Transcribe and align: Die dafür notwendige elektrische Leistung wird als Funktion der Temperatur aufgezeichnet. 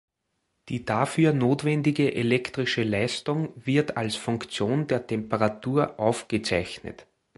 Die 0.69 0.83
dafür 0.83 1.31
notwendige 1.31 2.15
elektrische 2.15 2.81
Leistung 2.81 3.49
wird 3.55 3.97
als 3.97 4.15
Funktion 4.15 4.87
der 4.87 5.05
Temperatur 5.05 5.99
aufgezeichnet. 5.99 7.05